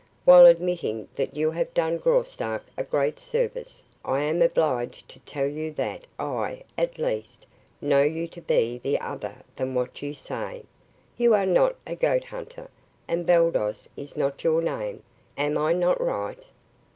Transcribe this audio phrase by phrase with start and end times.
[0.25, 5.45] "While admitting that you have done Graustark a great service, I am obliged to tell
[5.45, 7.45] you that I, at least,
[7.79, 10.63] know you to be other than what you say.
[11.17, 12.71] You are not a goat hunter,
[13.07, 15.03] and Baldos is not your name.
[15.37, 16.45] Am I not right?"